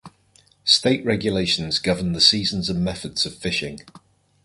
[0.65, 3.81] State regulations govern the seasons and methods of fishing.